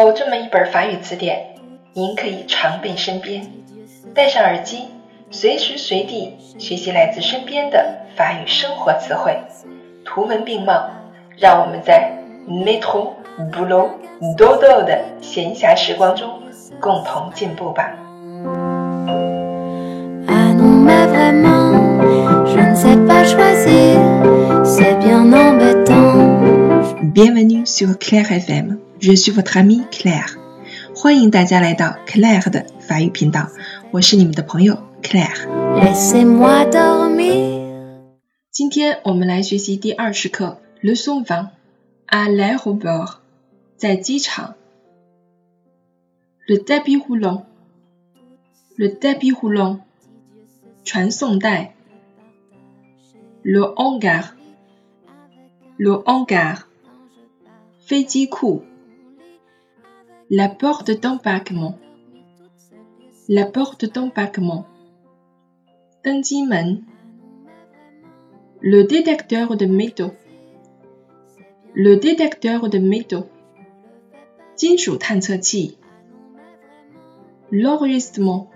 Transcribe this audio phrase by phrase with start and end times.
[0.00, 1.56] 有这么一本法语词典，
[1.92, 3.46] 您可以常备身边，
[4.14, 4.88] 戴上耳机，
[5.30, 9.38] 随时随地学习来自身边的法语生活词汇，
[10.04, 10.88] 图文并茂，
[11.36, 12.12] 让我们在
[12.48, 13.12] metro、
[13.52, 13.90] Bulu、
[14.36, 16.40] dodo 的闲暇时光中
[16.80, 17.94] 共同进步吧。
[27.74, 30.38] Sur Claire FM，je suis votre amie Claire。
[30.94, 33.48] 欢迎大家来到 Claire 的法语频道，
[33.90, 35.48] 我是你们的朋友 Claire。
[35.74, 37.64] Laissez-moi dormir.
[38.52, 41.48] 今天我们来学习第二十课 Leçon vingt
[42.06, 43.16] à l'aéroport，
[43.76, 44.54] 在机场。
[46.46, 49.80] Le tapis roulant，le tapis roulant，
[50.84, 51.74] 传送带。
[53.42, 56.66] Le hangar，le hangar，
[57.83, 58.61] 飞机库。
[60.29, 64.65] La porte d'embarquement，la porte d'embarquement，
[66.03, 66.83] 登机门。
[68.61, 70.11] Le détecteur de métaux.
[71.73, 73.27] Le détecteur de métaux.
[74.55, 75.77] 金属探测器。
[77.49, 78.51] L'enregistrement.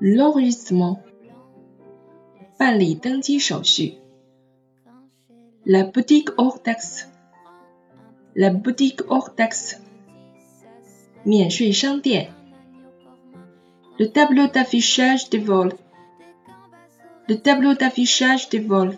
[0.00, 0.98] L'enregistrement.
[2.58, 3.98] 办理登机手续。
[5.64, 7.06] La boutique hors taxe.
[8.34, 9.80] La boutique hors taxe.
[11.24, 12.30] 免税商店。
[13.98, 15.74] Le tableau d'affichage des vols.
[17.26, 18.96] Le tableau d'affichage des vols.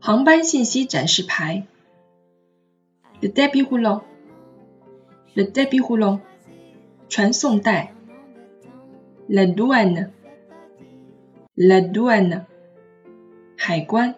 [0.00, 1.66] 航班信息展示牌。
[3.20, 4.02] Le tapis roulant.
[5.34, 6.20] Le tapis roulant.
[7.08, 7.92] 传送带。
[9.28, 10.10] La douane.
[11.56, 12.46] La douane.
[13.56, 14.14] 海关。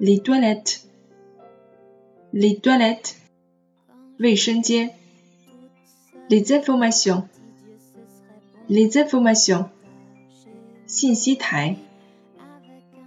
[0.00, 0.83] Les toilettes.
[2.34, 3.16] Les toilettes.
[4.18, 4.90] 卫生间。
[6.28, 7.24] Les informations.
[8.68, 9.68] Les informations.
[10.86, 11.76] 信息台。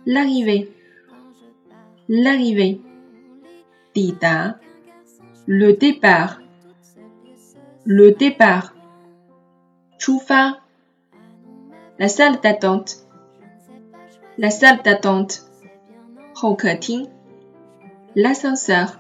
[0.06, 0.72] L'arrivée.
[2.08, 2.82] L'arrivée.
[3.94, 4.60] 抵达。
[5.46, 6.42] Le départ.
[7.86, 8.74] Le départ.
[9.98, 10.62] 出发。
[11.98, 13.06] La salle d'attente.
[14.38, 15.44] La salle d'attente.
[16.34, 17.08] 候客厅。
[18.16, 19.00] L'ascenseur.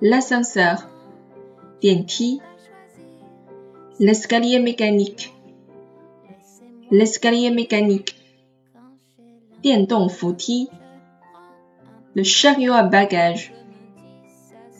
[0.00, 0.88] L'ascenseur.
[1.80, 2.40] 电梯。
[3.98, 5.32] L'escalier mécanique.
[6.90, 8.14] L'escalier mécanique.
[9.62, 10.68] 电动扶梯。
[12.14, 13.52] Le chariot à bagages.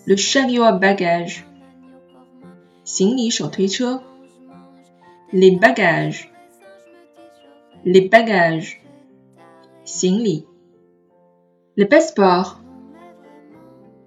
[0.06, 1.44] Le chariot à bagages.
[2.84, 4.03] 行李手推车。
[5.32, 6.28] Les bagages.
[7.84, 8.78] Les bagages.
[9.84, 10.47] 行李。
[11.75, 12.60] Le passeport.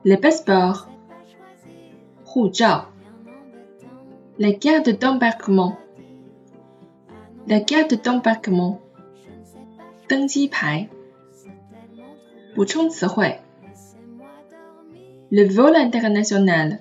[0.03, 0.88] Le passeport.
[2.34, 2.90] 护照。
[4.38, 5.78] La carte d'embarquement.
[7.46, 8.80] La carte d'embarquement.
[10.08, 10.90] 登机牌。
[12.56, 13.40] 补充词汇。
[15.30, 16.80] Le vol international.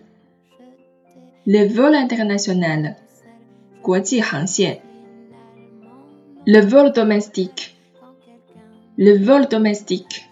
[1.44, 2.94] Le vol international.
[3.82, 4.80] 国际航线。
[6.46, 7.74] Le vol domestique.
[8.96, 10.22] Le vol domestique.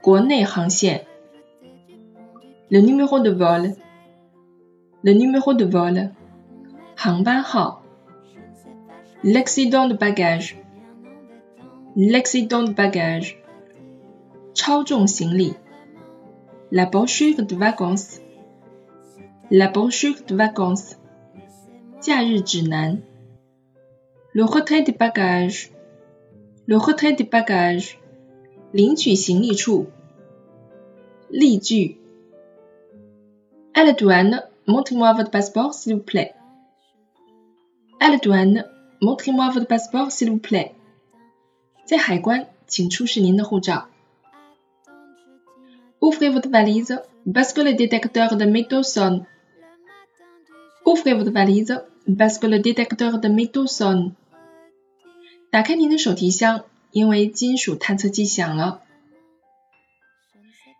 [0.00, 1.06] 国内航线。
[2.68, 3.76] Le numéro de vol.
[5.02, 6.10] Le numéro de vol.
[6.96, 7.82] 航班号。
[9.22, 10.56] L'accident de bagage.
[11.94, 13.36] L'accident de bagage.
[14.54, 15.54] 超重行李。
[16.70, 18.20] La brochure de vacances.
[19.50, 20.96] La brochure de vacances.
[22.00, 23.02] 假日指南。
[24.32, 25.70] Le retrait des bagages.
[26.66, 27.96] Le retrait des bagages.
[28.72, 29.86] 领取行李处。
[31.28, 31.98] 例句。
[33.72, 36.34] À la douane, montrez-moi votre passeport s'il vous plaît.
[38.00, 38.64] À la douane,
[39.00, 40.72] montrez-moi votre passeport s'il vous plaît.
[41.84, 43.88] 在海关，请出示您的护照。
[46.00, 47.00] Ouvrez votre valise
[47.32, 49.24] parce que le détecteur de métaux sonne.
[50.84, 51.80] Ouvrez votre valise
[52.18, 54.14] parce que le détecteur de métaux sonne.
[55.50, 58.82] 打开您的手提箱，因为金属探测器响了。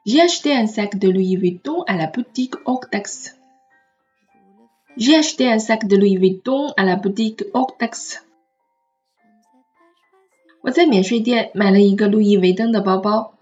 [0.04, 3.34] J'ai acheté un sac de Louis Vuitton à la boutique Ortex.
[5.00, 8.18] J'ai acheté un sac de Louis Vuitton à la boutique Ortex.
[10.62, 13.34] 我在免税店买了一个路易威登的包包。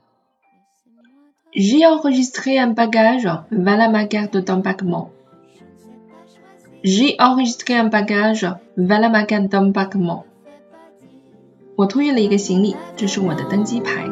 [1.52, 3.26] J'ai enregistré un bagage.
[3.50, 5.10] Voilà ma carte d'embarquement.
[6.82, 8.44] J'ai enregistré un bagage.
[8.76, 10.24] Voilà ma carte d'embarquement.
[11.76, 14.04] 我托运了一个行李，这是我的登机牌。